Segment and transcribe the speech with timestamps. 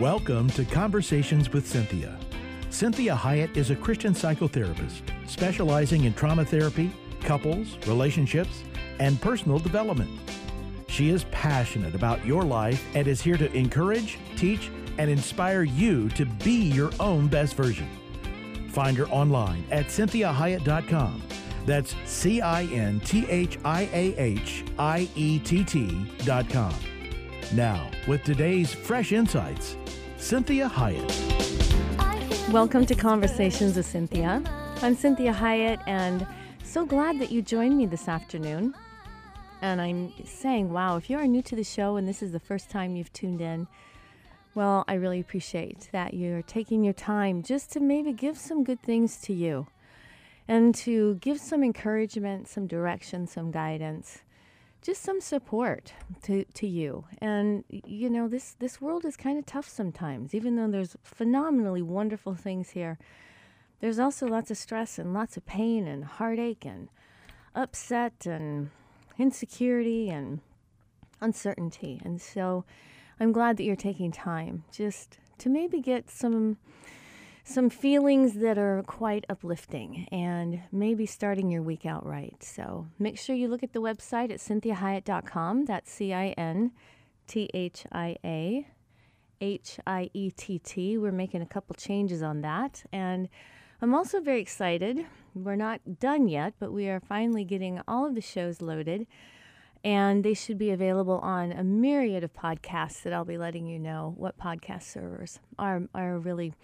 [0.00, 2.18] Welcome to Conversations with Cinthia.
[2.68, 8.64] Cinthia Hiett is a Christian psychotherapist specializing in trauma therapy, couples, relationships,
[8.98, 10.10] and personal development.
[10.88, 16.08] She is passionate about your life and is here to encourage, teach, and inspire you
[16.10, 17.88] to be your own best version.
[18.70, 21.22] Find her online at cinthiahiett.com.
[21.66, 26.74] That's C I N T H I A H I E T T.com.
[27.52, 29.76] Now, with today's fresh insights,
[30.24, 32.50] Cinthia Hiett.
[32.50, 34.42] Welcome to Conversations with Cinthia.
[34.82, 36.26] I'm Cinthia Hiett, and
[36.62, 38.74] so glad that you joined me this afternoon.
[39.60, 42.40] And I'm saying, wow, if you are new to the show and this is the
[42.40, 43.68] first time you've tuned in,
[44.54, 48.80] well, I really appreciate that you're taking your time just to maybe give some good
[48.80, 49.66] things to you
[50.48, 54.22] and to give some encouragement, some direction, some guidance,
[54.84, 57.06] just some support to, to you.
[57.18, 61.82] And you know, this this world is kind of tough sometimes, even though there's phenomenally
[61.82, 62.98] wonderful things here.
[63.80, 66.88] There's also lots of stress and lots of pain and heartache and
[67.54, 68.70] upset and
[69.18, 70.40] insecurity and
[71.20, 72.00] uncertainty.
[72.04, 72.64] And so
[73.18, 76.58] I'm glad that you're taking time just to maybe get some
[77.44, 82.42] some feelings that are quite uplifting and maybe starting your week out right.
[82.42, 85.66] So make sure you look at the website at cinthiahiett.com.
[85.66, 86.72] That's C I N
[87.26, 88.66] T H I A
[89.42, 90.96] H I E T T.
[90.96, 92.82] We're making a couple changes on that.
[92.90, 93.28] And
[93.82, 95.04] I'm also very excited.
[95.34, 99.06] We're not done yet, but we are finally getting all of the shows loaded.
[99.84, 103.78] And they should be available on a myriad of podcasts that I'll be letting you
[103.78, 106.54] know what podcast servers are, are really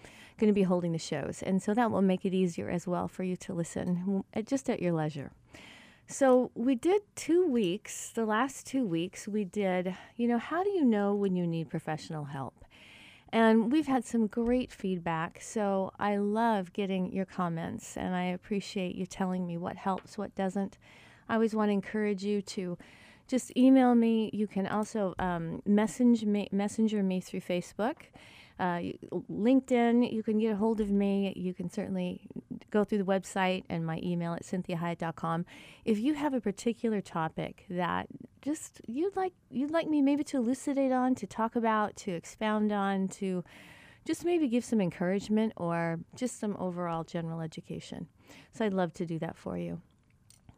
[0.41, 1.43] going to be holding the shows.
[1.43, 4.81] And so that will make it easier as well for you to listen just at
[4.81, 5.31] your leisure.
[6.07, 10.71] So we did two weeks, the last two weeks, we did, you know, how do
[10.71, 12.65] you know when you need professional help?
[13.31, 15.39] And we've had some great feedback.
[15.41, 20.35] So I love getting your comments and I appreciate you telling me what helps, what
[20.35, 20.77] doesn't.
[21.29, 22.77] I always want to encourage you to
[23.27, 24.31] just email me.
[24.33, 27.97] You can also um, message me, messenger me through Facebook
[28.61, 28.79] uh,
[29.11, 31.33] LinkedIn, you can get a hold of me.
[31.35, 32.21] You can certainly
[32.69, 35.47] go through the website and my email at cinthiahiett.com.
[35.83, 38.05] If you have a particular topic that
[38.43, 42.71] just you'd like you'd like me maybe to elucidate on, to talk about, to expound
[42.71, 43.43] on, to
[44.05, 48.07] just maybe give some encouragement or just some overall general education.
[48.53, 49.81] So I'd love to do that for you.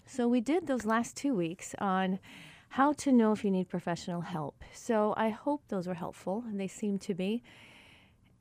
[0.06, 2.20] So we did those last two weeks on
[2.68, 4.62] how to know if you need professional help.
[4.74, 7.44] So I hope those were helpful, and they seem to be.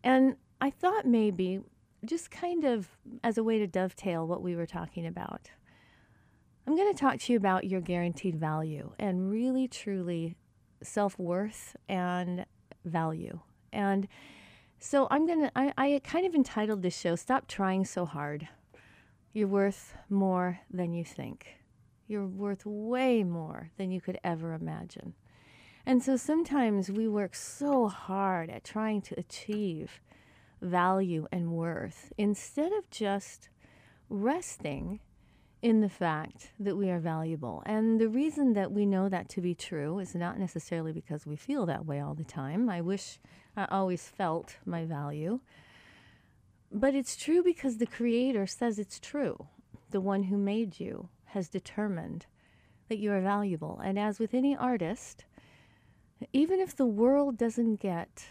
[0.05, 1.61] And I thought maybe
[2.05, 2.89] just kind of
[3.23, 5.51] as a way to dovetail what we were talking about,
[6.67, 10.37] I'm going to talk to you about your guaranteed value and really, truly
[10.83, 12.47] self worth and
[12.85, 13.41] value.
[13.73, 14.09] And
[14.79, 18.49] so I'm going to, I kind of entitled this show, Stop Trying So Hard.
[19.33, 21.47] You're worth more than you think.
[22.07, 25.15] You're worth way more than you could ever imagine.
[25.84, 30.00] And so sometimes we work so hard at trying to achieve
[30.60, 33.48] value and worth instead of just
[34.09, 35.00] resting
[35.60, 37.62] in the fact that we are valuable.
[37.66, 41.37] And the reason that we know that to be true is not necessarily because we
[41.37, 42.69] feel that way all the time.
[42.69, 43.19] I wish
[43.56, 45.41] I always felt my value.
[46.71, 49.47] But it's true because the Creator says it's true.
[49.91, 52.26] The one who made you has determined
[52.88, 53.81] that you are valuable.
[53.84, 55.25] And as with any artist,
[56.33, 58.25] even if the world doesn't get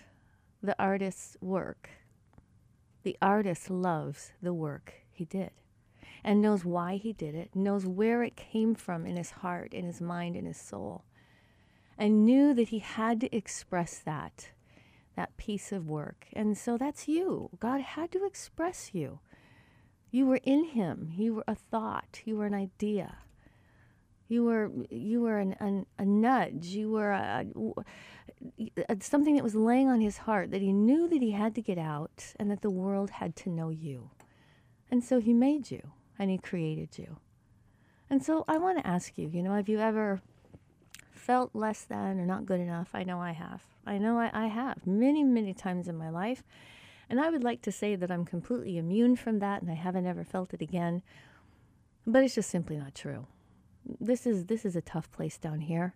[0.62, 1.90] the artist's work,
[3.04, 5.52] the artist loves the work he did
[6.24, 9.86] and knows why he did it, knows where it came from in his heart, in
[9.86, 11.04] his mind, in his soul,
[11.98, 14.50] and knew that he had to express that,
[15.16, 16.28] that piece of work.
[16.34, 17.50] And so that's you.
[17.60, 19.20] God had to express you.
[20.12, 21.14] You were in him.
[21.16, 22.22] You were a thought.
[22.26, 23.18] You were an idea.
[24.32, 26.68] You were you were an, an, a nudge.
[26.68, 27.46] You were a,
[28.88, 31.62] a, something that was laying on his heart that he knew that he had to
[31.62, 34.10] get out, and that the world had to know you.
[34.90, 35.82] And so he made you,
[36.18, 37.18] and he created you.
[38.10, 40.22] And so I want to ask you, you know, have you ever
[41.12, 42.92] felt less than or not good enough?
[42.94, 43.64] I know I have.
[43.86, 46.42] I know I, I have many, many times in my life.
[47.10, 50.06] And I would like to say that I'm completely immune from that and I haven't
[50.06, 51.02] ever felt it again.
[52.08, 53.28] But it's just simply not true
[54.00, 55.96] this is this is a tough place down here.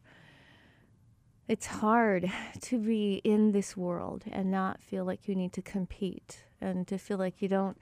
[1.47, 6.45] It's hard to be in this world and not feel like you need to compete
[6.59, 7.79] and to feel like you don't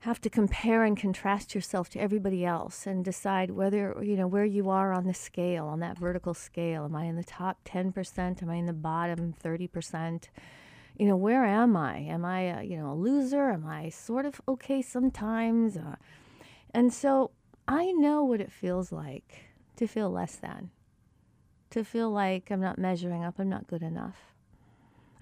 [0.00, 4.46] have to compare and contrast yourself to everybody else and decide whether you know where
[4.46, 8.42] you are on the scale on that vertical scale am i in the top 10%
[8.42, 10.28] am i in the bottom 30%
[11.00, 11.96] you know, where am I?
[11.96, 13.48] Am I, you know, a loser?
[13.48, 15.78] Am I sort of okay sometimes?
[15.78, 15.96] Uh,
[16.74, 17.30] and so
[17.70, 19.44] I know what it feels like
[19.76, 20.70] to feel less than,
[21.70, 24.34] to feel like I'm not measuring up, I'm not good enough.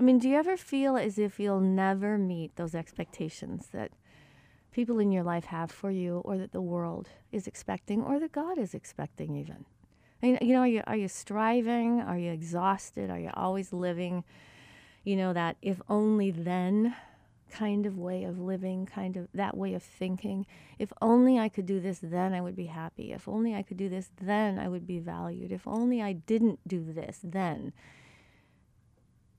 [0.00, 3.92] I mean, do you ever feel as if you'll never meet those expectations that
[4.72, 8.32] people in your life have for you, or that the world is expecting, or that
[8.32, 9.66] God is expecting, even?
[10.22, 12.00] I mean, you know, are you, are you striving?
[12.00, 13.10] Are you exhausted?
[13.10, 14.24] Are you always living,
[15.04, 16.96] you know, that if only then
[17.50, 20.46] kind of way of living, kind of that way of thinking.
[20.78, 23.12] If only I could do this, then I would be happy.
[23.12, 25.52] If only I could do this, then I would be valued.
[25.52, 27.72] If only I didn't do this, then.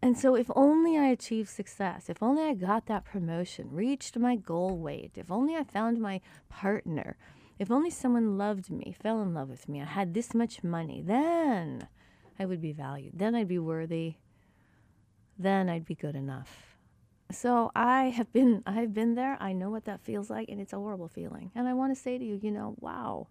[0.01, 4.37] And so, if only I achieved success, if only I got that promotion, reached my
[4.37, 7.17] goal weight, if only I found my partner,
[7.57, 11.01] if only someone loved me, fell in love with me, I had this much money,
[11.05, 11.89] then
[12.39, 13.11] I would be valued.
[13.15, 14.15] Then I'd be worthy.
[15.37, 16.68] Then I'd be good enough.
[17.31, 19.37] So I have been I've been there.
[19.39, 21.51] I know what that feels like and it's a horrible feeling.
[21.55, 23.27] And I want to say to you, you know, wow.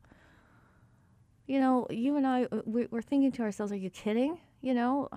[1.46, 4.38] You know, you and I uh, we're thinking to ourselves, are you kidding?
[4.60, 5.08] You know,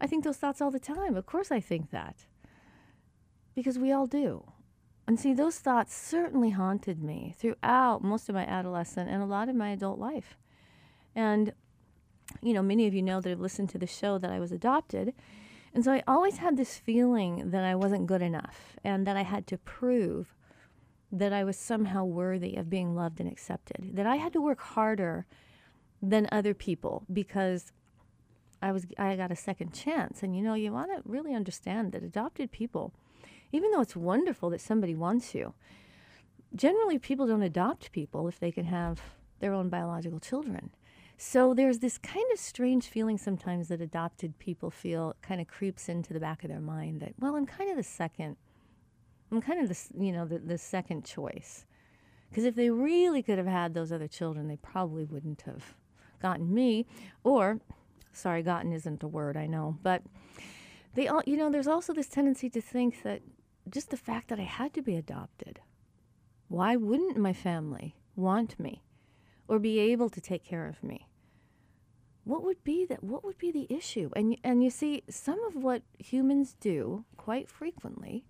[0.00, 1.16] I think those thoughts all the time.
[1.16, 2.24] Of course I think that.
[3.54, 4.44] Because we all do.
[5.06, 9.48] And see, those thoughts certainly haunted me throughout most of my adolescent and a lot
[9.48, 10.36] of my adult life.
[11.16, 11.52] And,
[12.40, 14.52] you know, many of you know that have listened to the show that I was
[14.52, 15.12] adopted.
[15.74, 19.22] And so I always had this feeling that I wasn't good enough and that I
[19.22, 20.34] had to prove
[21.12, 24.60] that I was somehow worthy of being loved and accepted, that I had to work
[24.60, 25.26] harder
[26.02, 27.72] than other people because
[28.62, 30.22] I was I got a second chance.
[30.22, 32.92] And you know, you want to really understand that adopted people,
[33.52, 35.54] even though it's wonderful that somebody wants you,
[36.54, 39.00] generally people don't adopt people if they can have
[39.40, 40.70] their own biological children.
[41.22, 45.90] So there's this kind of strange feeling sometimes that adopted people feel kind of creeps
[45.90, 48.38] into the back of their mind that, well, I'm kind of the second,
[49.30, 51.66] I'm kind of the, you know, the, the second choice.
[52.30, 55.74] Because if they really could have had those other children, they probably wouldn't have
[56.22, 56.86] gotten me.
[57.22, 57.60] Or,
[58.14, 59.76] sorry, gotten isn't a word, I know.
[59.82, 60.02] But
[60.94, 63.20] they all, you know, there's also this tendency to think that
[63.68, 65.60] just the fact that I had to be adopted,
[66.48, 68.82] why wouldn't my family want me
[69.48, 71.08] or be able to take care of me?
[72.30, 74.08] What would be that what would be the issue?
[74.14, 78.24] And and you see some of what humans do quite frequently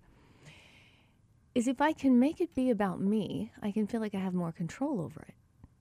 [1.53, 4.33] is if i can make it be about me i can feel like i have
[4.33, 5.35] more control over it.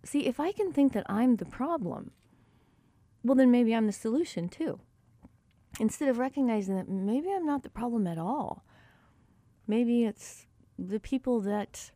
[0.05, 2.11] See if i can think that i'm the problem
[3.25, 4.81] well then maybe i'm the solution too.
[5.78, 8.64] Instead of recognizing that maybe i'm not the problem at all
[9.67, 10.46] maybe it's
[10.78, 11.90] the people that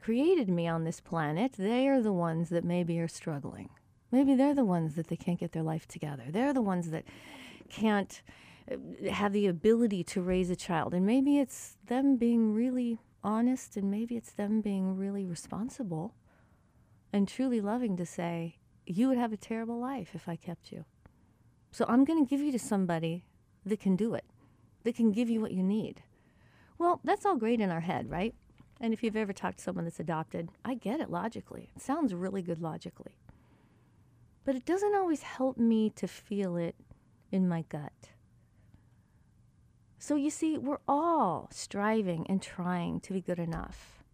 [0.00, 3.68] created me on this planet they are the ones that maybe are struggling
[4.12, 6.24] Maybe they're the ones that they can't get their life together.
[6.28, 7.04] They're the ones that
[7.68, 8.22] can't
[8.70, 10.94] uh, have the ability to raise a child.
[10.94, 16.14] And maybe it's them being really honest and maybe it's them being really responsible
[17.12, 20.84] and truly loving to say, you would have a terrible life if I kept you.
[21.72, 23.24] So I'm going to give you to somebody
[23.64, 24.24] that can do it,
[24.84, 26.02] that can give you what you need.
[26.78, 28.34] Well, that's all great in our head, right?
[28.80, 31.70] And if you've ever talked to someone that's adopted, I get it logically.
[31.74, 33.16] It sounds really good logically
[34.46, 36.76] but it doesn't always help me to feel it
[37.32, 38.10] in my gut.
[39.98, 44.04] So you see, we're all striving and trying to be good enough.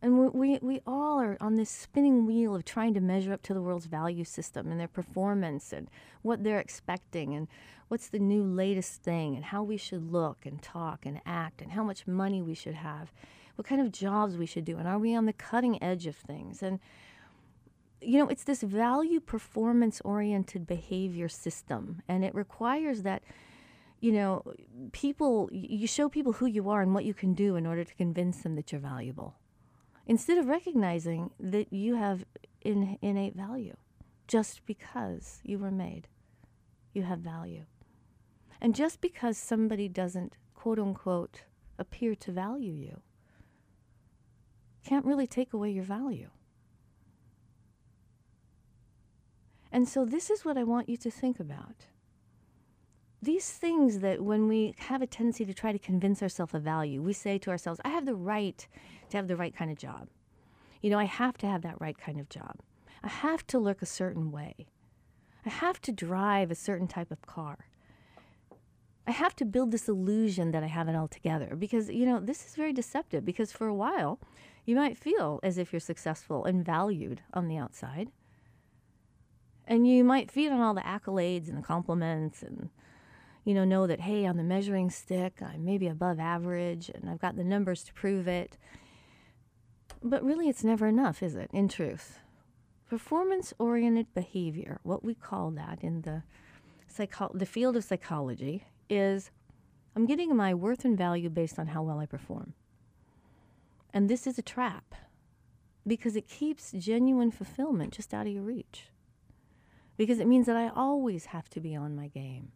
[0.00, 3.42] And we, we, we all are on this spinning wheel of trying to measure up
[3.42, 5.90] to the world's value system and their performance and
[6.22, 7.46] what they're expecting and
[7.88, 11.72] what's the new latest thing and how we should look and talk and act and
[11.72, 13.12] how much money we should have,
[13.56, 16.16] what kind of jobs we should do, and are we on the cutting edge of
[16.16, 16.62] things?
[16.62, 16.78] And
[18.00, 23.22] you know, it's this value performance oriented behavior system, and it requires that,
[24.00, 24.42] you know,
[24.92, 27.94] people, you show people who you are and what you can do in order to
[27.94, 29.36] convince them that you're valuable,
[30.06, 32.24] instead of recognizing that you have
[32.60, 33.76] in, innate value
[34.26, 36.06] just because you were made.
[36.92, 37.64] You have value.
[38.60, 41.42] And just because somebody doesn't, quote unquote,
[41.78, 43.00] appear to value you,
[44.84, 46.28] can't really take away your value.
[49.70, 51.86] And so, this is what I want you to think about.
[53.20, 57.02] These things that when we have a tendency to try to convince ourselves of value,
[57.02, 58.66] we say to ourselves, I have the right
[59.10, 60.08] to have the right kind of job.
[60.80, 62.60] You know, I have to have that right kind of job.
[63.02, 64.68] I have to look a certain way.
[65.44, 67.68] I have to drive a certain type of car.
[69.06, 72.20] I have to build this illusion that I have it all together because, you know,
[72.20, 74.20] this is very deceptive because for a while
[74.66, 78.10] you might feel as if you're successful and valued on the outside.
[79.68, 82.70] And you might feed on all the accolades and the compliments and,
[83.44, 87.20] you know, know that, hey, on the measuring stick, I'm maybe above average and I've
[87.20, 88.56] got the numbers to prove it.
[90.02, 92.18] But really, it's never enough, is it, in truth?
[92.88, 96.22] Performance oriented behavior, what we call that in the,
[96.86, 99.30] psycho- the field of psychology, is
[99.94, 102.54] I'm getting my worth and value based on how well I perform.
[103.92, 104.94] And this is a trap
[105.86, 108.86] because it keeps genuine fulfillment just out of your reach.
[109.98, 112.52] Because it means that I always have to be on my game.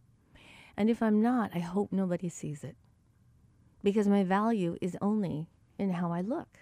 [0.76, 2.76] And if I'm not, I hope nobody sees it.
[3.82, 6.60] Because my value is only in how I look,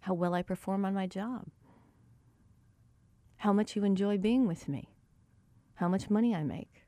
[0.00, 1.46] how well I perform on my job,
[3.38, 4.90] how much you enjoy being with me,
[5.76, 6.84] how much money I make.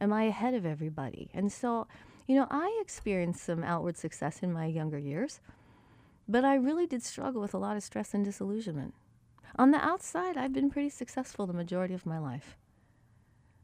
[0.00, 1.30] Am I ahead of everybody?
[1.32, 1.86] And so,
[2.26, 5.40] you know, I experienced some outward success in my younger years,
[6.28, 8.94] but I really did struggle with a lot of stress and disillusionment.
[9.58, 12.58] On the outside, I've been pretty successful the majority of my life.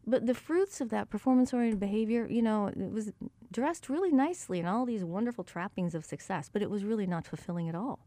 [0.07, 3.13] But the fruits of that performance oriented behavior, you know, it was
[3.53, 7.27] dressed really nicely in all these wonderful trappings of success, but it was really not
[7.27, 8.07] fulfilling at all.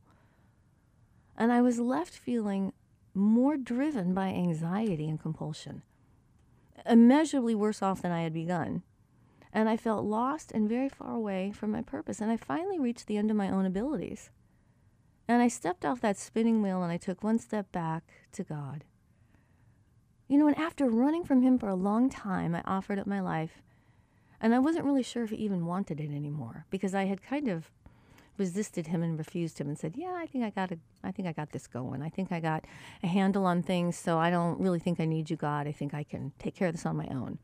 [1.38, 2.74] And I was left feeling
[3.14, 5.84] more driven by anxiety and compulsion,
[6.86, 8.84] immeasurably worse off than I had begun.
[9.54, 12.20] And I felt lost and very far away from my purpose.
[12.20, 14.30] And I finally reached the end of my own abilities.
[15.28, 18.04] And I stepped off that spinning wheel and I took one step back
[18.34, 18.84] to God.
[20.28, 23.20] You know, and after running from Him for a long time, I offered up my
[23.20, 23.62] life.
[24.42, 27.48] And I wasn't really sure if He even wanted it anymore because I had kind
[27.48, 27.72] of
[28.38, 31.28] resisted him and refused him and said, "Yeah, I think I got a, I think
[31.28, 32.02] I got this going.
[32.02, 32.66] I think I got
[33.04, 35.68] a handle on things, so I don't really think I need you, God.
[35.68, 37.40] I think I can take care of this on my own."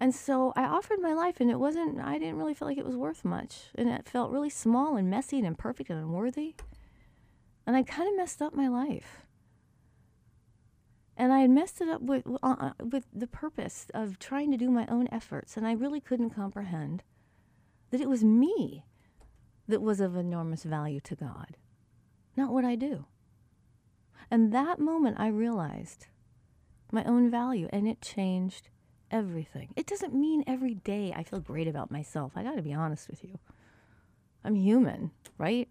[0.00, 2.84] And so I offered my life, and it wasn't, I didn't really feel like it
[2.84, 3.70] was worth much.
[3.74, 6.56] And it felt really small and messy and imperfect and unworthy.
[7.66, 9.26] And I kind of messed up my life.
[11.16, 14.68] And I had messed it up with, uh, with the purpose of trying to do
[14.68, 15.56] my own efforts.
[15.56, 17.04] And I really couldn't comprehend
[17.90, 18.84] that it was me
[19.68, 21.56] that was of enormous value to God,
[22.36, 23.06] not what I do.
[24.30, 26.08] And that moment I realized
[26.90, 28.68] my own value, and it changed
[29.10, 29.68] everything.
[29.76, 32.32] It doesn't mean every day I feel great about myself.
[32.36, 33.38] I got to be honest with you.
[34.44, 35.68] I'm human, right?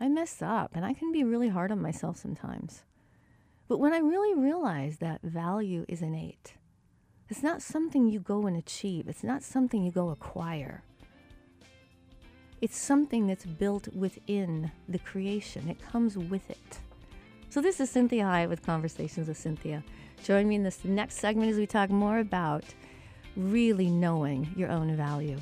[0.00, 2.82] I mess up and I can be really hard on myself sometimes.
[3.68, 6.54] But when I really realize that value is innate,
[7.28, 10.82] it's not something you go and achieve, it's not something you go acquire.
[12.60, 16.78] It's something that's built within the creation, it comes with it.
[17.48, 19.82] So, this is Cinthia Hiett with Conversations with Cinthia.
[20.24, 22.64] Join me in this next segment as we talk more about
[23.36, 25.38] really knowing your own value.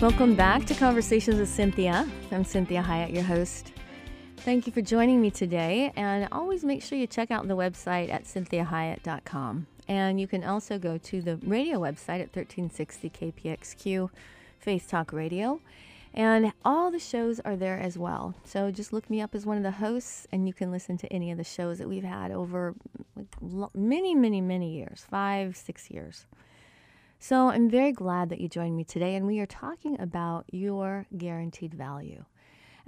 [0.00, 2.08] Welcome back to Conversations with Cinthia.
[2.30, 3.72] I'm Cinthia Hiett, your host.
[4.46, 5.92] Thank you for joining me today.
[5.96, 9.66] And always make sure you check out the website at cinthiahiett.com.
[9.88, 14.08] And you can also go to the radio website at 1360 KPXQ
[14.60, 15.60] Faith Talk Radio.
[16.14, 18.36] And all the shows are there as well.
[18.44, 21.12] So just look me up as one of the hosts, and you can listen to
[21.12, 22.76] any of the shows that we've had over
[23.74, 26.24] many, many, many years five, six years.
[27.18, 31.06] So I'm very glad that you joined me today, and we are talking about your
[31.18, 32.24] guaranteed value.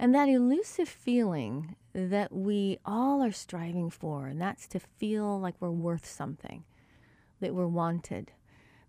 [0.01, 5.55] And that elusive feeling that we all are striving for, and that's to feel like
[5.59, 6.63] we're worth something,
[7.41, 8.31] that we're wanted,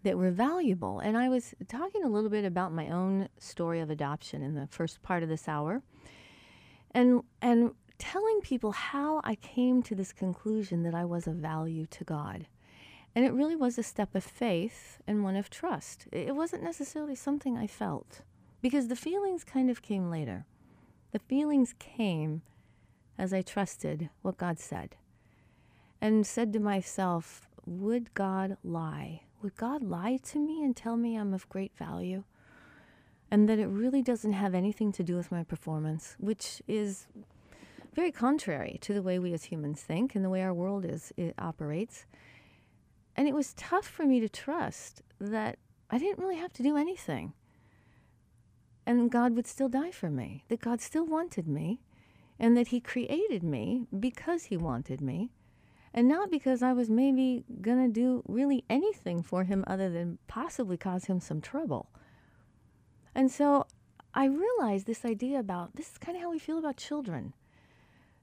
[0.05, 1.01] that we're valuable.
[1.01, 4.69] And I was talking a little bit about my own story of adoption in the
[4.69, 5.83] first part of this hour,
[6.93, 11.87] and, and telling people how I came to this conclusion that I was of value
[11.87, 12.47] to God.
[13.17, 16.07] And it really was a step of faith and one of trust.
[16.13, 18.21] It wasn't necessarily something I felt
[18.63, 20.47] because the feelings kind of came later.
[21.13, 22.43] The feelings came
[23.19, 24.97] as I trusted what God said
[26.01, 29.23] and said to myself, Would God lie?
[29.43, 32.25] Would God lie to me and tell me I'm of great value?
[33.31, 37.07] And that it really doesn't have anything to do with my performance, which is
[37.95, 41.13] very contrary to the way we as humans think and the way our world is
[41.17, 42.07] it operates.
[43.17, 45.59] And it was tough for me to trust that
[45.91, 47.33] I didn't really have to do anything.
[48.91, 51.81] And God would still die for me, that God still wanted me,
[52.41, 55.31] and that He created me because He wanted me,
[55.95, 60.19] and not because I was maybe going to do really anything for Him other than
[60.27, 61.89] possibly cause Him some trouble.
[63.15, 63.69] And so
[64.13, 67.35] I realized this idea about this is kind of how we feel about children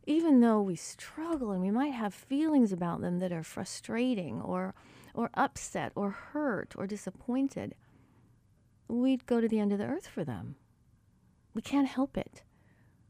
[0.10, 4.74] even though we struggle and we might have feelings about them that are frustrating or
[5.14, 7.76] or upset or hurt or disappointed,
[8.88, 10.56] we'd go to the end of the earth for them.
[11.54, 12.44] We can't help it.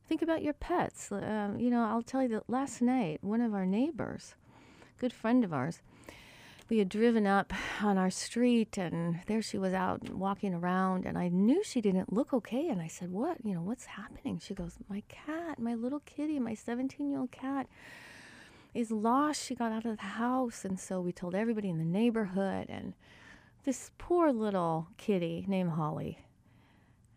[0.07, 1.11] Think about your pets.
[1.11, 4.35] Um, you know, I'll tell you that last night, one of our neighbors,
[4.97, 5.81] good friend of ours,
[6.69, 11.17] we had driven up on our street and there she was out walking around and
[11.17, 13.37] I knew she didn't look okay and I said, "What?
[13.43, 17.67] You know, what's happening?" She goes, "My cat, my little kitty, my 17-year-old cat
[18.73, 19.45] is lost.
[19.45, 22.93] She got out of the house." And so we told everybody in the neighborhood and
[23.67, 26.25] this poor little kitty named Holly.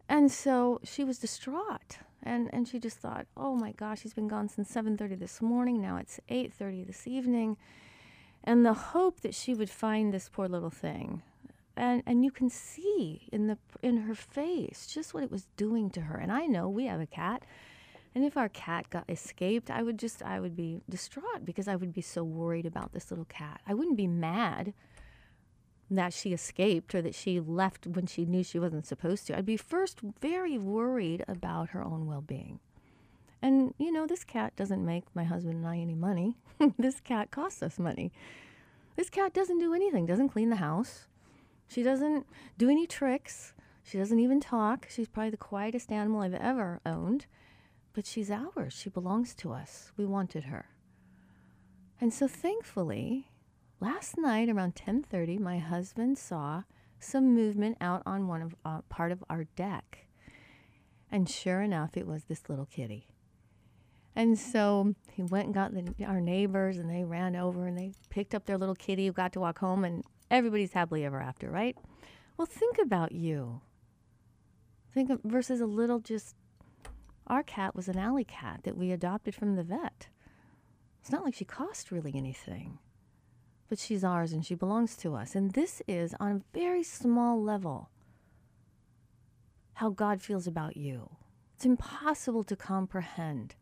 [0.08, 1.98] And so she was distraught.
[2.22, 5.80] And and she just thought, "Oh my gosh, she's been gone since 7:30 this morning.
[5.80, 7.56] Now it's 8:30 this evening."
[8.44, 11.22] and the hope that she would find this poor little thing
[11.76, 15.90] and and you can see in the in her face just what it was doing
[15.90, 17.44] to her and i know we have a cat
[18.14, 21.76] and if our cat got escaped i would just i would be distraught because i
[21.76, 24.72] would be so worried about this little cat i wouldn't be mad
[25.90, 29.44] that she escaped or that she left when she knew she wasn't supposed to i'd
[29.44, 32.60] be first very worried about her own well-being
[33.42, 36.36] and, you know, this cat doesn't make my husband and I any money.
[36.78, 38.12] this cat costs us money.
[38.96, 41.06] This cat doesn't do anything, doesn't clean the house.
[41.66, 42.26] She doesn't
[42.58, 43.54] do any tricks.
[43.82, 44.88] She doesn't even talk.
[44.90, 47.26] She's probably the quietest animal I've ever owned.
[47.94, 48.74] But she's ours.
[48.74, 49.92] She belongs to us.
[49.96, 50.66] We wanted her.
[52.00, 53.30] And so thankfully,
[53.80, 56.62] last night around 10:30, my husband saw
[56.98, 60.06] some movement out on one of uh, part of our deck.
[61.10, 63.08] And sure enough, it was this little kitty.
[64.14, 67.92] And so he went and got the, our neighbors, and they ran over and they
[68.10, 71.50] picked up their little kitty who got to walk home, and everybody's happily ever after,
[71.50, 71.76] right?
[72.36, 73.60] Well, think about you.
[74.92, 76.34] Think of versus a little just.
[77.26, 80.08] Our cat was an alley cat that we adopted from the vet.
[81.00, 82.78] It's not like she cost really anything,
[83.70, 85.34] but she's ours and she belongs to us.
[85.36, 87.88] And this is on a very small level
[89.74, 91.08] how God feels about you.
[91.54, 93.54] It's impossible to comprehend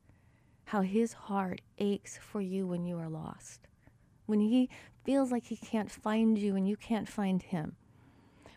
[0.65, 3.69] how his heart aches for you when you are lost,
[4.27, 4.71] when he
[5.05, 7.77] feels like he can't find you and you can't find him,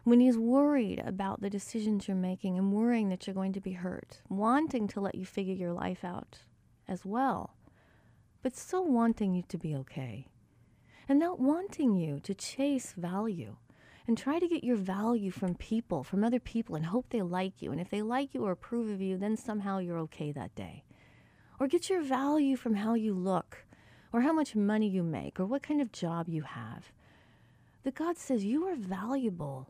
[0.03, 3.73] when he's worried about the decisions you're making and worrying that you're going to be
[3.73, 6.39] hurt, wanting to let you figure your life out
[6.87, 7.55] as well,
[8.41, 10.27] but still wanting you to be okay,
[11.11, 13.57] and not wanting you to chase value
[14.07, 17.61] and try to get your value from people, from other people, and hope they like
[17.61, 17.69] you.
[17.69, 20.85] And if they like you or approve of you, then somehow you're okay that day.
[21.59, 23.65] Or get your value from how you look,
[24.13, 26.93] or how much money you make, or what kind of job you have.
[27.83, 29.67] The God says you are valuable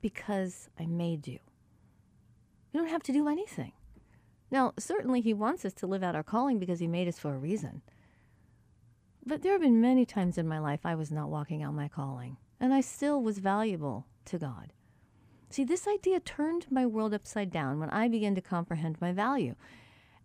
[0.00, 1.40] because I made you.
[2.72, 3.72] You don't have to do anything.
[4.48, 7.34] Now, certainly He wants us to live out our calling because He made us for
[7.34, 7.82] a reason.
[9.24, 11.88] But there have been many times in my life I was not walking out my
[11.88, 14.72] calling, and I still was valuable to God.
[15.48, 19.54] See, this idea turned my world upside down when I began to comprehend my value.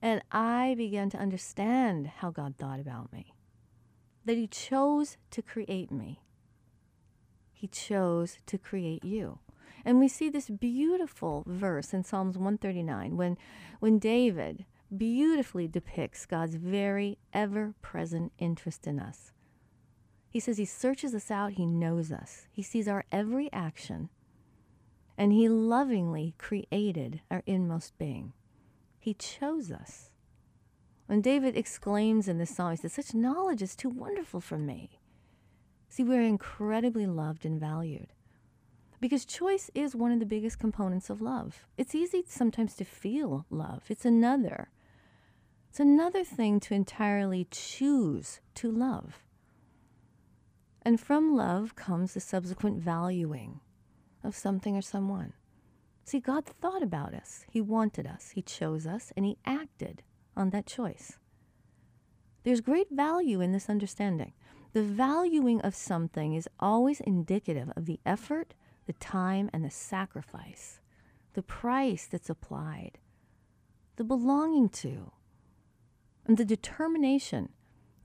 [0.01, 3.33] And I began to understand how God thought about me.
[4.25, 6.21] That He chose to create me,
[7.51, 9.39] He chose to create you.
[9.85, 13.37] And we see this beautiful verse in Psalms 139 when,
[13.79, 19.31] when David beautifully depicts God's very ever present interest in us.
[20.29, 24.09] He says He searches us out, He knows us, He sees our every action,
[25.17, 28.33] and He lovingly created our inmost being.
[28.99, 30.11] He chose us.
[31.09, 34.99] And David exclaims in this song, he says, Such knowledge is too wonderful for me.
[35.89, 38.13] See, we're incredibly loved and valued.
[38.99, 41.65] Because choice is one of the biggest components of love.
[41.77, 44.69] It's easy sometimes to feel love, it's another.
[45.77, 49.23] It's another thing to entirely choose to love.
[50.81, 53.59] And from love comes the subsequent valuing
[54.23, 55.33] of something or someone.
[56.03, 60.01] See, God thought about us, He wanted us, He chose us, and He acted
[60.35, 61.19] on that choice.
[62.41, 64.33] There's great value in this understanding.
[64.73, 68.55] The valuing of something is always indicative of the effort,
[68.87, 70.79] the time, and the sacrifice,
[71.33, 72.97] the price that's applied,
[73.97, 75.11] the belonging to,
[76.27, 77.49] and the determination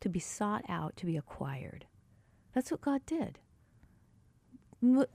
[0.01, 1.87] to be sought out, to be acquired.
[2.55, 3.39] That's what God did.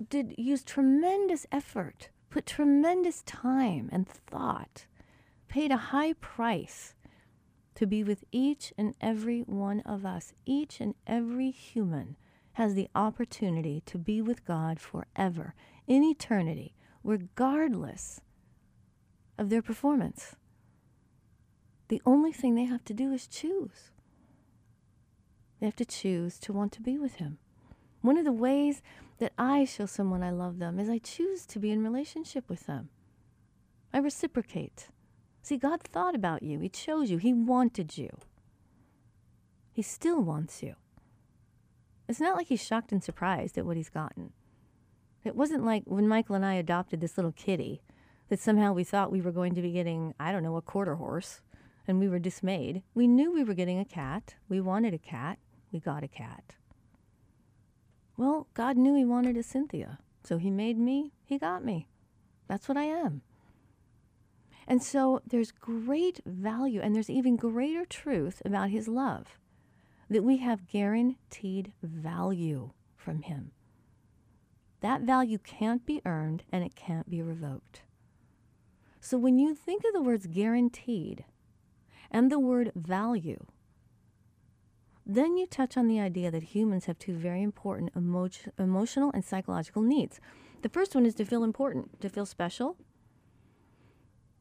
[0.10, 4.86] Did use tremendous effort put tremendous time and thought,
[5.48, 6.94] paid a high price
[7.76, 10.34] to be with each and every one of us.
[10.46, 12.16] Each and every human
[12.54, 15.54] has the opportunity to be with God forever,
[15.86, 18.20] in eternity, regardless
[19.38, 20.36] of their performance.
[21.90, 23.92] The only thing they have to do is choose.
[25.60, 27.38] They have to choose to want to be with Him.
[28.02, 28.82] One of the ways
[29.20, 32.68] that I show someone I love them is I choose to be in relationship with
[32.68, 32.90] them.
[33.94, 34.90] I reciprocate.
[35.42, 38.10] See, God thought about you, He chose you, He wanted you.
[39.72, 40.76] He still wants you.
[42.10, 44.34] It's not like He's shocked and surprised at what He's gotten.
[45.24, 47.82] It wasn't like when Michael and I adopted this little kitty
[48.30, 50.96] that somehow we thought we were going to be getting, I don't know, a quarter
[50.96, 51.42] horse
[51.88, 52.84] and we were dismayed.
[52.94, 54.36] We knew we were getting a cat.
[54.50, 55.40] We wanted a cat.
[55.72, 56.56] We got a cat.
[58.18, 60.00] Well, God knew He wanted a Cinthia.
[60.24, 61.88] So He made me, He got me.
[62.48, 63.22] That's what I am.
[64.68, 69.40] And so there's great value and there's even greater truth about His love
[70.10, 73.52] that we have guaranteed value from Him.
[74.82, 77.82] That value can't be earned and it can't be revoked.
[79.00, 81.24] So when you think of the words guaranteed
[82.12, 83.46] and the word value,
[85.06, 89.24] then you touch on the idea that humans have two very important emo- emotional and
[89.24, 90.20] psychological needs.
[90.64, 92.76] The first one is to feel important, to feel special,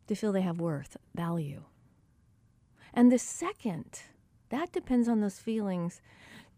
[0.08, 1.62] to feel they have worth, value.
[2.92, 4.00] And the second,
[4.48, 6.00] that depends on those feelings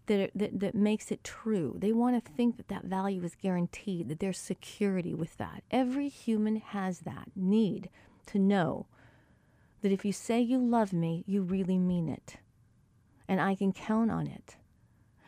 [0.07, 1.77] that, that, that makes it true.
[1.79, 5.63] They want to think that that value is guaranteed, that there's security with that.
[5.71, 7.91] Every human has that need
[8.27, 8.87] to know
[9.83, 12.37] that if you say you love me, you really mean it
[13.29, 14.57] and I can count on it.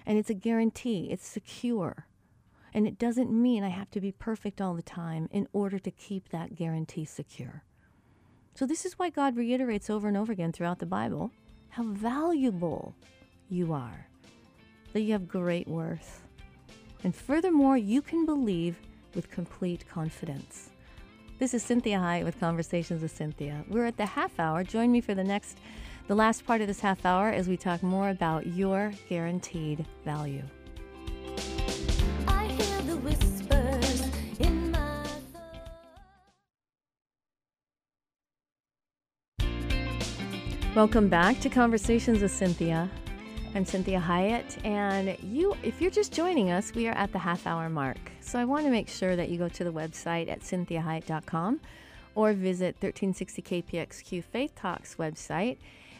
[0.06, 2.06] And it's a guarantee, it's secure.
[2.72, 5.90] And it doesn't mean I have to be perfect all the time in order to
[5.90, 7.64] keep that guarantee secure.
[8.54, 11.30] So, this is why God reiterates over and over again throughout the Bible
[11.68, 12.94] how valuable
[13.48, 14.08] you are,
[14.92, 16.22] that you have great worth.
[17.04, 18.76] And furthermore, you can believe
[19.14, 20.69] with complete confidence.
[21.40, 23.66] This is Cinthia Hiett with Conversations with Cinthia.
[23.66, 24.62] We're at the half hour.
[24.62, 25.56] Join me for the next
[26.06, 30.42] the last part of this half hour as we talk more about your guaranteed value.
[40.74, 42.90] Welcome back to Conversations with Cinthia.
[43.54, 47.46] I'm Cinthia Hiett, and you, if you're just joining us, we are at the half
[47.46, 47.98] hour mark.
[48.30, 51.58] So I want to make sure that you go to the website at cinthiahiett.com
[52.14, 55.56] or visit 1360KPXQ Faith Talks website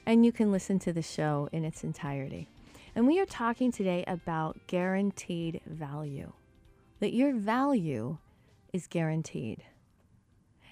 [0.07, 2.47] and you can listen to the show in its entirety.
[2.95, 6.33] And we are talking today about guaranteed value,
[7.01, 8.19] that your value
[8.73, 9.65] is guaranteed.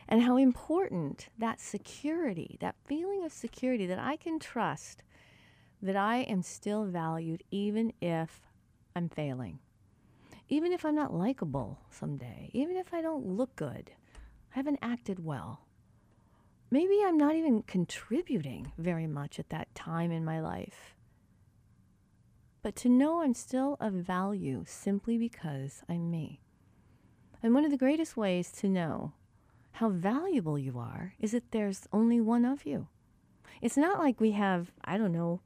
[0.09, 5.03] And how important that security, that feeling of security that I can trust
[5.83, 8.43] that I am still valued even if
[8.95, 9.59] I'm failing,
[10.49, 13.91] even if I'm not likable someday, even if I don't look good,
[14.53, 15.61] I haven't acted well
[16.71, 20.95] maybe I'm not even contributing very much at that time in my life.
[22.63, 26.41] But to know I'm still of value simply because I'm me.
[27.43, 29.13] And one of the greatest ways to know
[29.73, 32.89] how valuable you are is that there's only one of you.
[33.63, 35.41] It's not like we have, I don't know,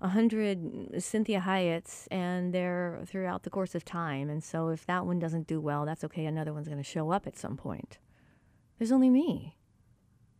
[0.00, 4.30] a hundred Cinthia Hietts, and they're throughout the course of time.
[4.30, 6.24] And so if that one doesn't do well, that's okay.
[6.24, 7.98] Another one's going to show up at some point.
[8.78, 9.56] There's only me.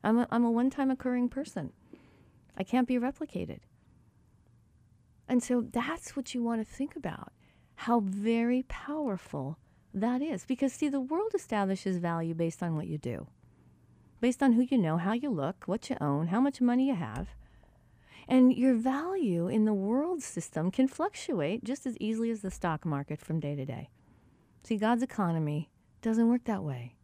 [0.03, 1.73] I'm a, I'm a one time occurring person.
[2.57, 3.61] I can't be replicated.
[5.29, 7.33] And so that's what you want to think about
[7.77, 9.59] how very powerful
[9.95, 10.45] that is.
[10.45, 13.27] Because, see, the world establishes value based on what you do,
[14.21, 16.95] based on who you know, how you look, what you own, how much money you
[16.95, 17.29] have.
[18.31, 22.87] And your value in the world system can fluctuate just as easily as the stock
[22.87, 23.91] market from day to day.
[24.63, 25.69] See, God's economy
[26.01, 26.95] doesn't work that way.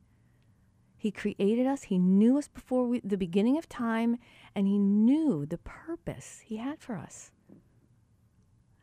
[0.96, 1.84] He created us.
[1.84, 4.18] He knew us before we, the beginning of time,
[4.54, 7.32] and He knew the purpose He had for us.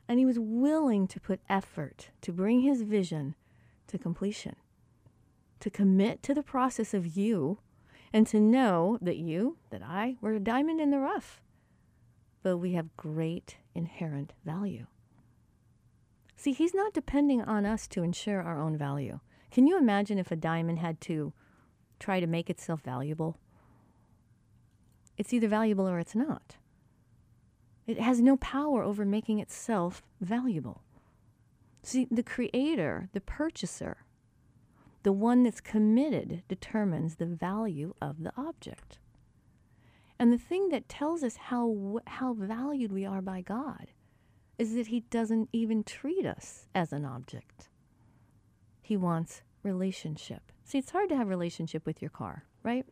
[0.10, 3.36] And He was willing to put effort to bring His vision
[3.88, 4.58] to completion,
[5.62, 7.60] to commit to the process of you,
[8.12, 11.41] and to know that you, that I, were a diamond in the rough,
[12.43, 14.86] but we have great inherent value.
[16.36, 19.19] See, He's not depending on us to ensure our own value.
[19.49, 21.34] Can you imagine if a diamond had to
[22.03, 23.38] try to make itself valuable.
[25.17, 26.58] It's either valuable or it's not.
[27.88, 30.82] It has no power over making itself valuable.
[31.82, 33.97] See, the creator, the purchaser,
[35.03, 38.97] the one that's committed determines the value of the object.
[40.19, 43.88] And the thing that tells us how, how valued we are by God
[44.58, 47.69] is that He doesn't even treat us as an object.
[48.82, 50.52] He wants relationship.
[50.63, 52.86] See, it's hard to have relationship with your car, right?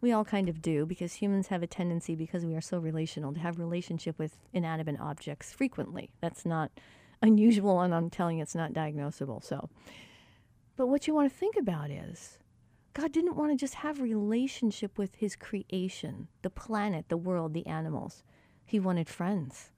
[0.00, 3.32] We all kind of do because humans have a tendency, because we are so relational,
[3.34, 6.10] to have relationship with inanimate objects frequently.
[6.20, 6.70] That's not
[7.22, 9.42] unusual, and I'm telling you, it's not diagnosable.
[9.42, 9.68] So,
[10.76, 12.38] but what you want to think about is
[12.96, 17.66] God didn't want to just have relationship with his creation, the planet, the world, the
[17.66, 18.22] animals.
[18.64, 19.70] He wanted friends.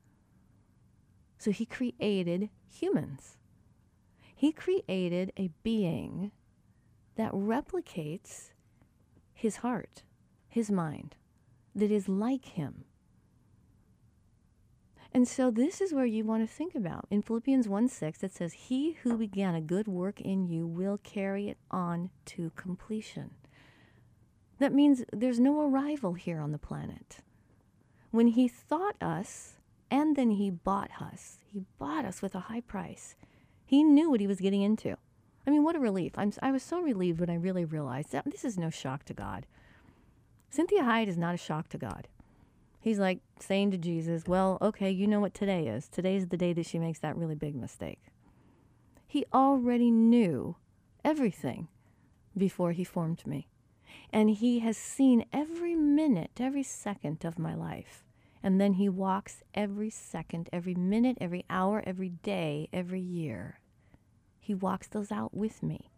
[1.36, 3.36] So he created humans.
[4.36, 6.30] He created a being
[7.16, 8.50] that replicates
[9.34, 10.04] his heart,
[10.48, 11.16] his mind,
[11.74, 12.84] that is like him.
[15.12, 17.06] And so this is where you want to think about.
[17.10, 20.98] In Philippians 1 6, it says, He who began a good work in you will
[20.98, 23.30] carry it on to completion.
[24.58, 27.18] That means there's no arrival here on the planet.
[28.10, 29.54] When He thought us
[29.90, 33.16] and then He bought us, He bought us with a high price.
[33.64, 34.96] He knew what He was getting into.
[35.46, 36.12] I mean, what a relief.
[36.16, 39.14] I'm, I was so relieved when I really realized that this is no shock to
[39.14, 39.46] God.
[40.54, 42.08] Cinthia Hiett is not a shock to God.
[42.80, 45.88] He's like saying to Jesus, Well, okay, you know what today is.
[45.88, 48.00] Today's the day that she makes that really big mistake.
[49.06, 50.56] He already knew
[51.04, 51.68] everything
[52.36, 53.48] before he formed me.
[54.12, 58.04] And he has seen every minute, every second of my life.
[58.42, 63.60] And then he walks every second, every minute, every hour, every day, every year.
[64.38, 65.90] He walks those out with me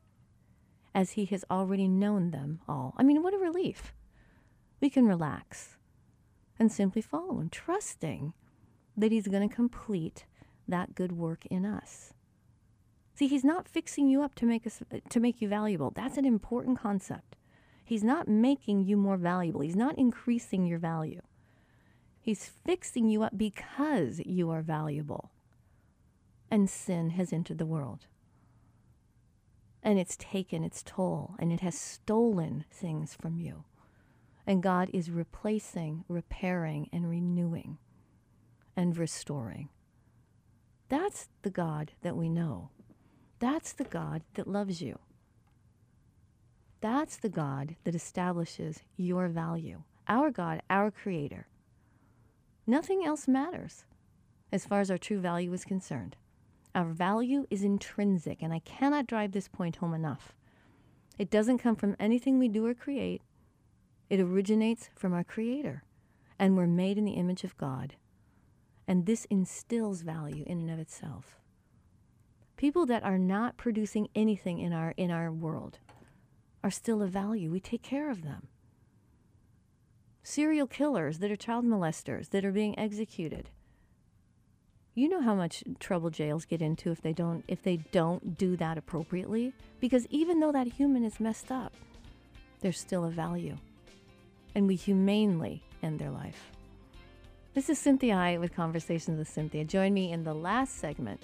[0.95, 2.95] as he has already known them all.
[2.97, 3.93] I mean, what a relief.
[4.81, 5.77] We can relax
[6.61, 8.35] and simply follow him, trusting
[8.97, 10.27] that he's going to complete
[10.69, 12.13] that good work in us.
[13.15, 15.91] See, he's not fixing you up to make us to make you valuable.
[15.91, 17.37] That's an important concept.
[17.85, 19.63] He's not making you more valuable.
[19.63, 21.23] He's not increasing your value.
[22.21, 25.33] He's fixing you up because you are valuable.
[26.51, 28.07] And sin has entered the world.
[29.83, 33.65] And it's taken its toll and it has stolen things from you.
[34.47, 37.79] And God is replacing, repairing, and renewing
[38.77, 39.69] and restoring.
[40.89, 42.71] That's the God that we know.
[43.39, 44.99] That's the God that loves you.
[46.81, 49.83] That's the God that establishes your value.
[50.09, 51.47] Our God, our Creator.
[52.67, 53.85] Nothing else matters
[54.51, 56.17] as far as our true value is concerned.
[56.75, 60.35] Our value is intrinsic, and I cannot drive this point home enough.
[61.19, 63.23] It doesn't come from anything we do or create,
[64.11, 65.85] it originates from our Creator,
[66.37, 67.95] and we're made in the image of God.
[68.89, 71.37] And this instills value in and of itself.
[72.57, 75.79] People that are not producing anything in our, in our world
[76.65, 77.53] are still of value.
[77.53, 78.49] We take care of them.
[80.25, 83.49] Serial killers that are child molesters that are being executed.
[84.95, 88.57] You know how much trouble jails get into if they don't if they don't do
[88.57, 91.73] that appropriately because even though that human is messed up,
[92.61, 93.57] there's still a value
[94.55, 96.51] and we humanely end their life.
[97.55, 99.67] This is Cinthia Hiett with Conversations with Cinthia.
[99.67, 101.21] Join me in the last segment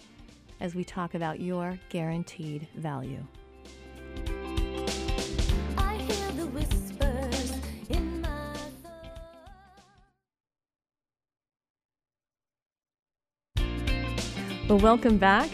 [0.61, 3.25] as we talk about your guaranteed value.
[14.69, 15.49] Well, welcome back.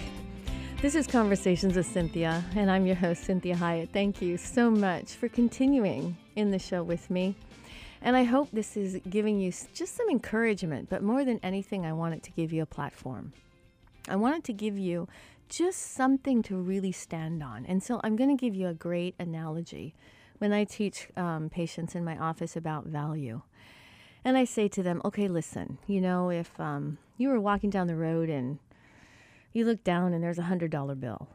[0.80, 3.90] This is Conversations with Cinthia, and I'm your host, Cinthia Hiett.
[3.90, 7.36] Thank you so much for continuing in the show with me.
[8.04, 11.92] And I hope this is giving you just some encouragement, but more than anything, I
[11.92, 13.32] wanted to give you a platform.
[14.08, 15.08] I wanted to give you
[15.48, 17.64] just something to really stand on.
[17.66, 19.94] And so I'm going to give you a great analogy
[20.38, 23.42] when I teach um, patients in my office about value.
[24.24, 27.86] And I say to them, okay, listen, you know, if um, you were walking down
[27.86, 28.58] the road and
[29.52, 31.28] you look down and there's a $100 bill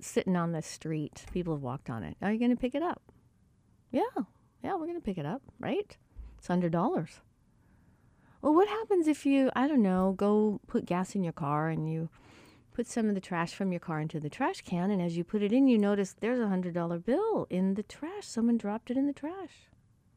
[0.00, 2.82] sitting on the street, people have walked on it, are you going to pick it
[2.82, 3.02] up?
[3.92, 4.24] Yeah,
[4.62, 5.96] yeah, we're going to pick it up, right?
[6.38, 6.72] It's $100.
[8.42, 11.90] Well, what happens if you, I don't know, go put gas in your car and
[11.90, 12.08] you
[12.72, 15.24] put some of the trash from your car into the trash can, and as you
[15.24, 18.26] put it in, you notice there's a $100 bill in the trash.
[18.26, 19.68] Someone dropped it in the trash.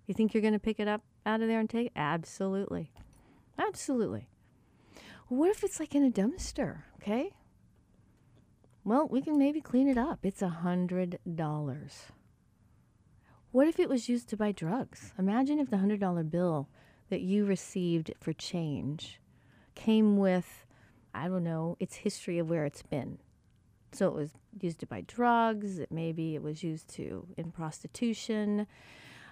[0.07, 1.93] You think you're going to pick it up out of there and take it?
[1.95, 2.91] Absolutely.
[3.57, 4.27] Absolutely.
[5.27, 7.31] What if it's like in a dumpster, okay?
[8.85, 10.19] Well, we can maybe clean it up.
[10.23, 11.17] It's a $100.
[13.53, 15.13] What if it was used to buy drugs?
[15.19, 16.67] Imagine if the $100 bill
[17.11, 19.19] that you received for change
[19.75, 20.65] came with,
[21.13, 23.19] I don't know, its history of where it's been.
[23.91, 28.65] So it was used to buy drugs, maybe it was used to in prostitution.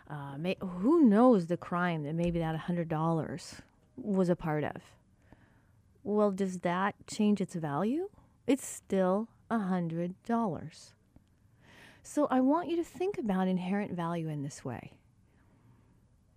[0.07, 3.59] Uh, may, who knows the crime that maybe that $100
[3.97, 4.83] was a part of?
[6.03, 8.07] Well, does that change its value?
[8.45, 10.13] It's still $100.
[12.03, 14.93] So I want you to think about inherent value in this way.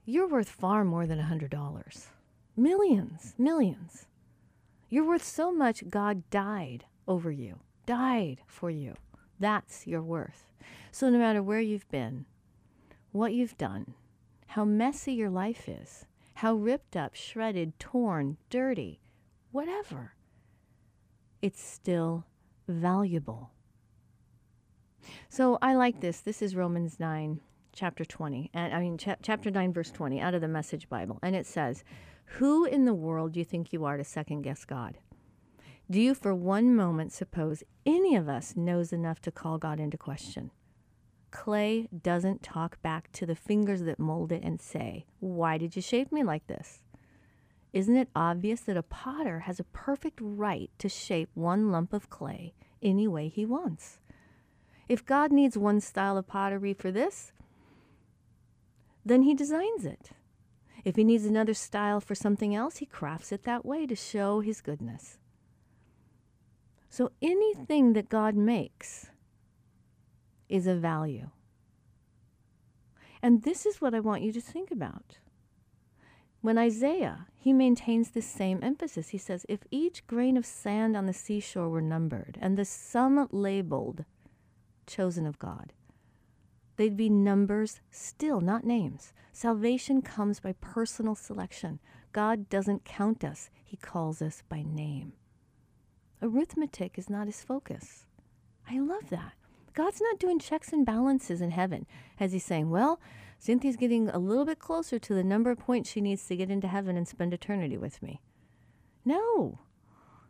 [0.07, 2.07] you're worth far more than a $100.
[2.57, 4.07] Millions, millions.
[4.91, 8.95] You're worth so much, God died over you, died for you.
[9.41, 10.47] That's your worth.
[10.93, 12.27] So, no matter where you've been,
[13.13, 13.95] what you've done,
[14.49, 19.01] how messy your life is, how ripped up, shredded, torn, dirty,
[19.51, 20.15] whatever,
[21.43, 22.27] it's still
[22.69, 23.51] valuable.
[25.29, 26.21] So I like this.
[26.21, 27.41] This is Romans 9,
[27.73, 28.51] chapter 20.
[28.55, 31.19] And I mean, cha- chapter 9, verse 20, out of the Message Bible.
[31.23, 31.85] And it says,
[32.39, 34.99] Who in the world do you think you are to second guess God?
[35.91, 39.99] Do you for one moment suppose any of us knows enough to call God into
[39.99, 40.51] question?
[41.31, 45.83] Clay doesn't talk back to the fingers that mold it and say, Why did you
[45.83, 46.81] shape me like this?
[47.73, 52.09] Isn't it obvious that a potter has a perfect right to shape one lump of
[52.09, 53.99] clay any way he wants?
[54.89, 57.33] If God needs one style of pottery for this,
[59.05, 60.11] then he designs it.
[60.85, 64.41] If he needs another style for something else, he crafts it that way to show
[64.41, 65.19] his goodness.
[66.91, 69.11] So anything that God makes
[70.49, 71.31] is of value.
[73.23, 75.19] And this is what I want you to think about.
[76.43, 79.09] When Isaiah, he maintains this same emphasis.
[79.09, 83.27] He says, If each grain of sand on the seashore were numbered and the sum
[83.33, 84.05] labeled,
[84.87, 85.73] chosen of God,
[86.77, 89.13] they'd be numbers still, not names.
[89.33, 91.81] Salvation comes by personal selection.
[92.13, 95.13] God doesn't count us, He calls us by name.
[96.23, 98.07] Arithmetic is not His focus.
[98.71, 99.33] I love that.
[99.75, 101.87] God's not doing checks and balances in heaven
[102.21, 103.01] as He's saying, Well,
[103.39, 106.51] Cinthia's getting a little bit closer to the number of points she needs to get
[106.51, 108.23] into heaven and spend eternity with me.
[109.05, 109.59] No,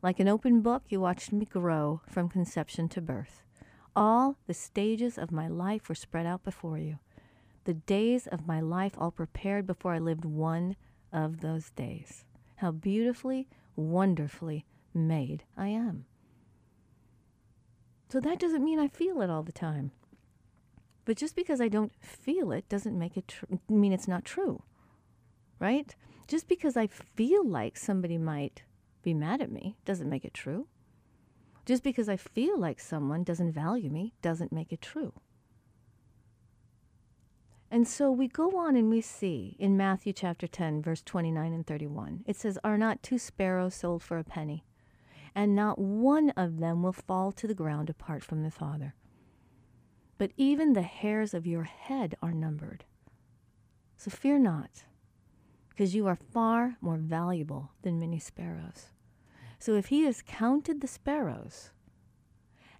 [0.02, 3.42] Like an open book, you watched me grow from conception to birth.
[3.94, 6.98] All the stages of my life were spread out before you.
[7.64, 10.76] The days of my life all prepared before I lived one
[11.12, 12.24] of those days.
[12.56, 14.64] How beautifully, wonderfully
[14.94, 16.06] made I am.
[18.08, 19.90] So that doesn't mean I feel it all the time.
[21.04, 24.62] But just because I don't feel it doesn't make it tr- mean it's not true.
[25.58, 25.94] Right?
[26.26, 28.62] Just because I feel like somebody might
[29.02, 30.66] be mad at me doesn't make it true.
[31.64, 35.12] Just because I feel like someone doesn't value me doesn't make it true.
[37.70, 41.66] And so we go on and we see in Matthew chapter 10, verse 29 and
[41.66, 44.64] 31, it says, Are not two sparrows sold for a penny?
[45.34, 48.94] And not one of them will fall to the ground apart from the Father.
[50.16, 52.84] But even the hairs of your head are numbered.
[53.96, 54.84] So fear not,
[55.68, 58.90] because you are far more valuable than many sparrows.
[59.58, 61.70] So if he has counted the sparrows,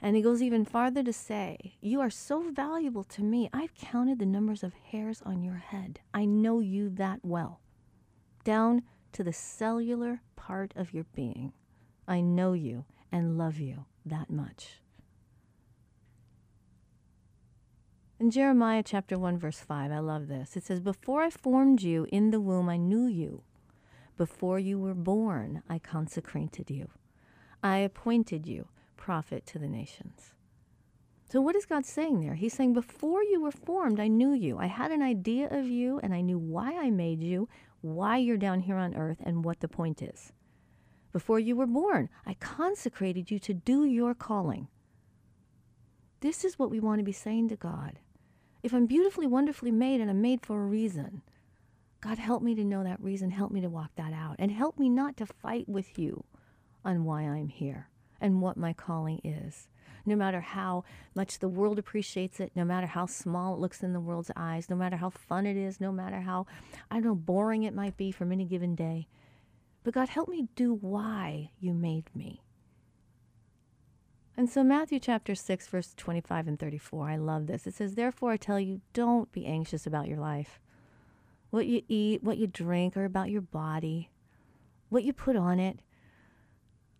[0.01, 3.49] and he goes even farther to say, You are so valuable to me.
[3.53, 6.01] I've counted the numbers of hairs on your head.
[6.13, 7.61] I know you that well,
[8.45, 8.83] down
[9.13, 11.53] to the cellular part of your being.
[12.07, 14.81] I know you and love you that much.
[18.19, 20.57] In Jeremiah chapter 1, verse 5, I love this.
[20.57, 23.43] It says, Before I formed you in the womb, I knew you.
[24.17, 26.89] Before you were born, I consecrated you.
[27.63, 30.35] I appointed you prophet to the nations.
[31.29, 32.35] So, what is God saying there?
[32.35, 34.59] He's saying, Before you were formed, I knew you.
[34.59, 37.49] I had an idea of you, and I knew why I made you,
[37.81, 40.33] why you're down here on earth, and what the point is.
[41.13, 44.69] Before you were born, I consecrated you to do your calling.
[46.21, 47.99] This is what we want to be saying to God.
[48.63, 51.23] If I'm beautifully, wonderfully made and I'm made for a reason,
[52.01, 53.31] God, help me to know that reason.
[53.31, 54.37] Help me to walk that out.
[54.39, 56.25] And help me not to fight with you
[56.85, 57.89] on why I'm here
[58.21, 59.69] and what my calling is.
[60.05, 63.93] No matter how much the world appreciates it, no matter how small it looks in
[63.93, 66.47] the world's eyes, no matter how fun it is, no matter how,
[66.91, 69.09] I don't know, boring it might be from any given day.
[69.83, 72.43] But God, help me do why you made me.
[74.37, 77.67] And so, Matthew chapter 6, verse 25 and 34, I love this.
[77.67, 80.61] It says, Therefore, I tell you, don't be anxious about your life,
[81.51, 84.11] what you eat, what you drink, or about your body,
[84.91, 85.81] what you put on it.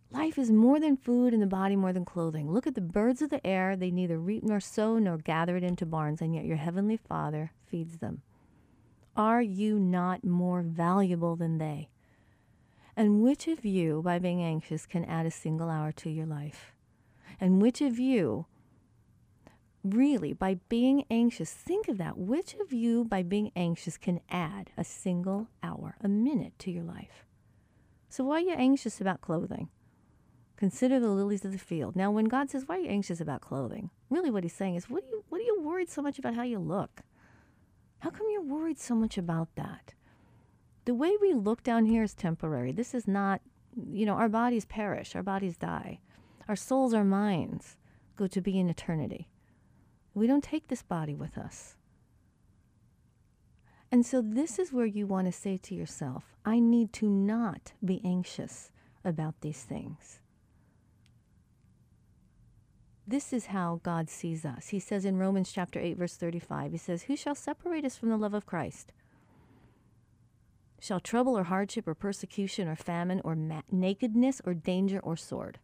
[0.09, 2.49] Life is more than food and the body more than clothing.
[2.49, 3.75] Look at the birds of the air.
[3.75, 7.51] They neither reap nor sow nor gather it into barns, and yet your heavenly Father
[7.65, 8.21] feeds them.
[9.17, 11.89] Are you not more valuable than they?
[12.95, 16.73] And which of you, by being anxious, can add a single hour to your life?
[17.39, 18.45] And which of you,
[19.83, 22.17] really, by being anxious, think of that.
[22.17, 26.83] Which of you, by being anxious, can add a single hour, a minute to your
[26.83, 27.25] life?
[28.09, 29.69] So, why are you anxious about clothing?
[30.57, 31.95] Consider the lilies of the field.
[31.95, 33.91] Now, when God says, Why are you anxious about clothing?
[34.09, 36.33] Really, what he's saying is, What are you, what are you worried so much about
[36.33, 37.01] how you look?
[37.99, 39.93] How come you're worried so much about that?
[40.85, 42.71] The way we look down here is temporary.
[42.71, 43.41] This is not,
[43.75, 45.99] you know, our bodies perish, our bodies die.
[46.47, 47.77] Our souls, our minds
[48.15, 49.29] go to be in eternity.
[50.13, 51.75] We don't take this body with us.
[53.91, 57.73] And so, this is where you want to say to yourself, I need to not
[57.85, 58.71] be anxious
[59.05, 60.19] about these things.
[63.09, 64.67] This is how God sees us.
[64.67, 68.09] He says in Romans chapter 8 verse 35, he says, "Who shall separate us from
[68.09, 68.91] the love of Christ?
[70.79, 75.59] Shall trouble or hardship or persecution or famine or ma- nakedness or danger or sword?"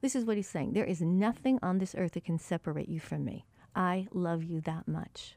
[0.00, 0.74] This is what he's saying.
[0.74, 3.44] There is nothing on this earth that can separate you from me.
[3.74, 5.36] I love you that much.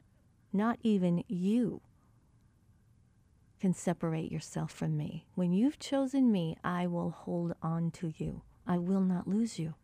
[0.52, 1.80] Not even you
[3.58, 5.26] can separate yourself from me.
[5.34, 8.42] When you've chosen me, I will hold on to you.
[8.66, 9.74] I will not lose you.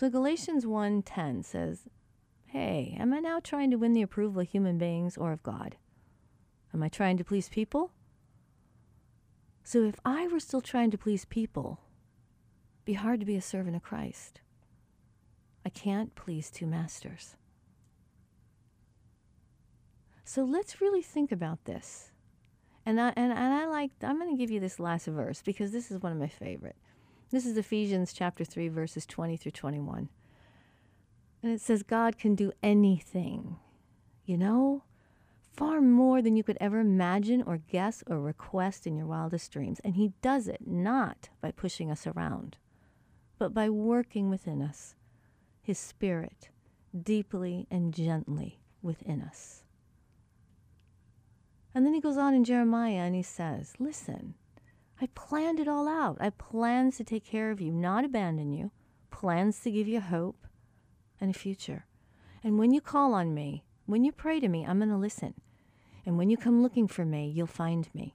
[0.00, 1.86] So Galatians 1:10 says,
[2.46, 5.76] "Hey, am I now trying to win the approval of human beings or of God?
[6.72, 7.92] Am I trying to please people?"
[9.62, 11.80] So if I were still trying to please people,
[12.86, 14.40] be hard to be a servant of Christ.
[15.66, 17.36] I can't please two masters.
[20.24, 22.10] So let's really think about this.
[22.86, 25.72] And I, and, and I like, I'm going to give you this last verse because
[25.72, 26.76] this is one of my favorite.
[27.30, 30.08] This is Ephesians chapter 3, verses 20 through 21.
[31.42, 33.56] And it says, God can do anything,
[34.24, 34.82] you know,
[35.52, 39.80] far more than you could ever imagine or guess or request in your wildest dreams.
[39.84, 42.56] And He does it not by pushing us around,
[43.38, 44.96] but by working within us,
[45.62, 46.48] His Spirit,
[47.00, 49.62] deeply and gently within us.
[51.74, 54.34] And then he goes on in Jeremiah and he says, Listen,
[55.00, 56.18] I planned it all out.
[56.20, 58.70] I plans to take care of you, not abandon you,
[59.10, 60.46] plans to give you hope
[61.20, 61.86] and a future.
[62.44, 65.34] And when you call on me, when you pray to me, I'm going to listen.
[66.04, 68.14] And when you come looking for me, you'll find me.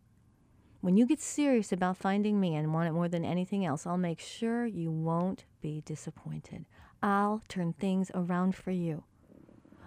[0.81, 3.97] When you get serious about finding me and want it more than anything else, I'll
[3.97, 6.65] make sure you won't be disappointed.
[7.01, 9.03] I'll turn things around for you.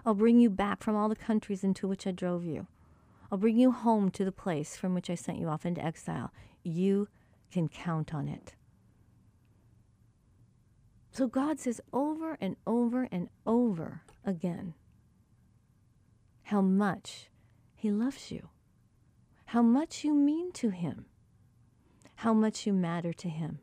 [0.04, 2.66] I'll bring you back from all the countries into which I drove you.
[3.30, 6.32] I'll bring you home to the place from which I sent you off into exile.
[6.62, 7.08] You
[7.50, 8.54] can count on it.
[11.10, 14.74] So God says over and over and over again
[16.44, 17.28] how much
[17.74, 18.48] He loves you,
[19.46, 21.06] how much you mean to Him,
[22.16, 23.58] how much you matter to Him.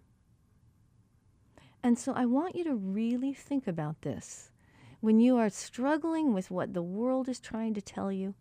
[1.82, 4.51] And so I want you to really think about this.
[4.99, 8.34] When you are struggling with what the world is trying to tell you,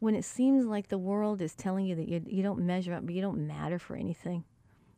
[0.00, 3.04] when it seems like the world is telling you that you, you don't measure up,
[3.06, 4.44] but you don't matter for anything,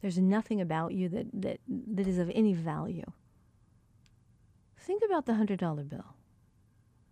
[0.00, 3.05] there's nothing about you that, that, that is of any value.
[4.78, 6.16] Think about the $100 bill.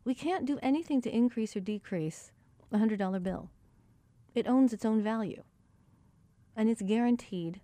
[0.04, 2.32] We can't do anything to increase or decrease
[2.72, 3.50] a $100 bill.
[4.34, 5.42] It owns its own value.
[6.56, 7.60] And it's guaranteed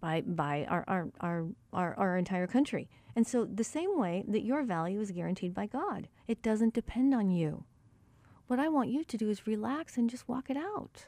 [0.00, 2.88] by, by our, our, our, our, our entire country.
[3.16, 7.14] And so, the same way that your value is guaranteed by God, it doesn't depend
[7.14, 7.64] on you.
[8.50, 11.06] What I want you to do is relax and just walk it out.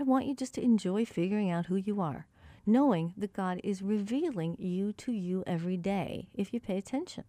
[0.00, 2.26] I want you just to enjoy figuring out who you are,
[2.66, 7.22] knowing that God is revealing you to you every day if you pay attention.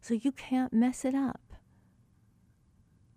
[0.00, 1.52] So you can't mess it up.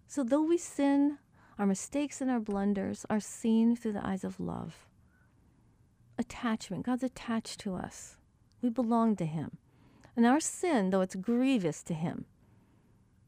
[0.05, 1.17] So, though we sin,
[1.57, 4.85] our mistakes and our blunders are seen through the eyes of love.
[6.19, 6.85] Attachment.
[6.85, 8.17] God's attached to us.
[8.61, 9.57] We belong to Him.
[10.15, 12.25] And our sin, though it's grievous to Him,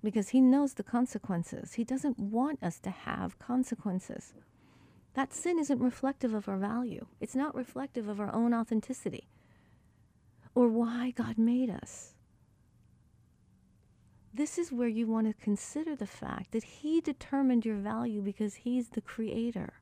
[0.06, 4.34] because He knows the consequences, He doesn't want us to have consequences.
[5.16, 9.28] That sin isn't reflective of our value, it's not reflective of our own authenticity
[10.56, 12.14] or why God made us.
[14.34, 18.56] This is where you want to consider the fact that He determined your value because
[18.56, 19.74] He's the creator.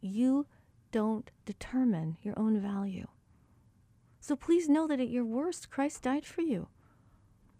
[0.00, 0.46] You
[0.92, 3.06] don't determine your own value.
[4.20, 6.68] So please know that at your worst, Christ died for you.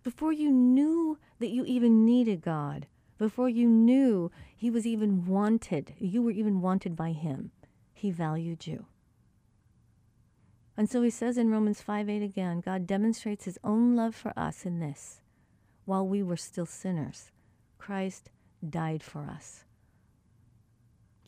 [0.04, 2.86] Before you knew that you even needed God,
[3.16, 7.50] before you knew He was even wanted, you were even wanted by Him,
[7.94, 8.84] He valued you.
[10.76, 14.38] And so He says in Romans 5 8 again, God demonstrates His own love for
[14.38, 15.22] us in this
[15.86, 17.30] while we were still sinners,
[17.78, 18.30] Christ
[18.68, 19.64] died for us.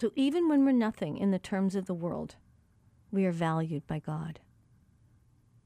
[0.00, 2.36] So even when we're nothing in the terms of the world,
[3.10, 4.40] we are valued by God.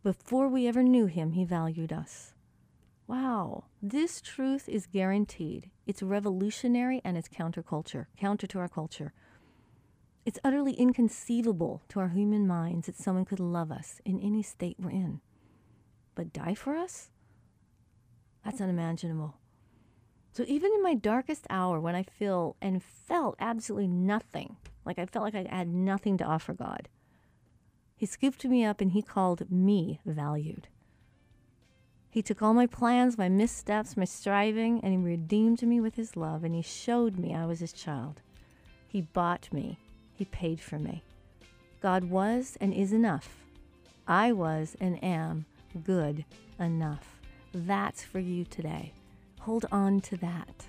[0.03, 2.35] Before we ever knew Him, He valued us.
[3.11, 5.69] Wow, this truth is guaranteed.
[5.85, 9.13] It's revolutionary and it's counterculture, counter to our culture.
[10.25, 14.77] It's utterly inconceivable to our human minds that someone could love us in any state
[14.79, 15.21] we're in.
[16.15, 17.11] But die for us?
[18.45, 19.39] That's unimaginable.
[20.33, 24.55] So even in my darkest hour, when I feel and felt absolutely nothing,
[24.85, 26.89] like I felt like I had nothing to offer God,
[27.97, 30.69] He scooped me up and He called me valued.
[32.11, 36.17] He took all my plans, my missteps, my striving, and He redeemed me with His
[36.17, 38.21] love, and He showed me I was His child.
[38.89, 39.79] He bought me,
[40.17, 41.05] He paid for me.
[41.81, 43.37] God was and is enough.
[44.09, 45.47] I was and am
[45.85, 46.25] good
[46.59, 47.21] enough.
[47.55, 48.93] That's for you today.
[49.41, 50.67] Hold on to that.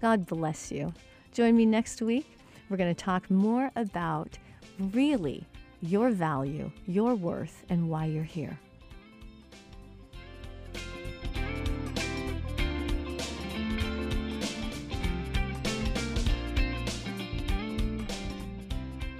[0.00, 0.94] God bless you.
[1.32, 2.38] Join me next week.
[2.68, 4.38] We're going to talk more about
[4.78, 5.44] really
[5.80, 8.58] your value, your worth, and why you're here.